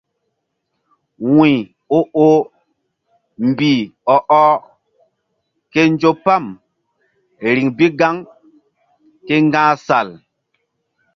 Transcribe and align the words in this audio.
Wuy 1.33 1.53
o 1.97 1.99
oh 2.27 2.39
mbih 3.47 3.79
ɔ 4.13 4.15
ɔh 4.41 4.53
ke 5.71 5.81
nzo 5.91 6.11
pam 6.25 6.45
riŋ 7.55 7.67
bi 7.77 7.85
gaŋ 7.99 8.15
ke 9.27 9.33
ŋga̧h 9.47 9.73
sal. 9.85 10.09